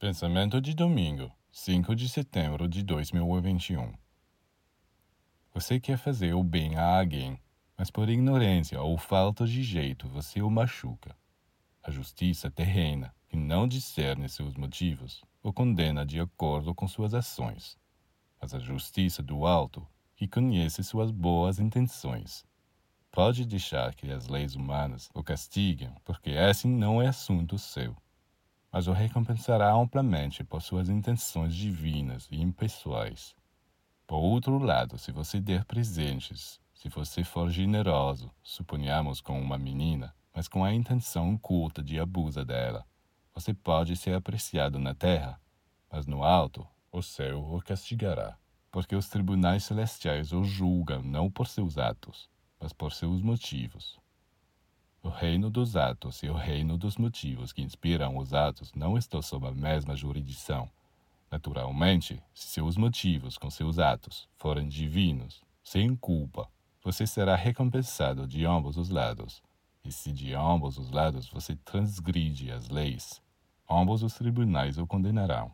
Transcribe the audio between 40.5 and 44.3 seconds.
a intenção oculta de abuso dela, você pode ser